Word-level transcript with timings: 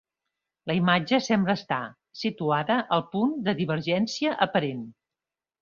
La 0.71 0.75
imatge 0.77 1.19
sembra 1.25 1.57
estar 1.61 1.79
situada 2.23 2.79
al 2.97 3.07
punt 3.13 3.37
de 3.49 3.57
divergència 3.63 4.37
aparent. 4.51 4.85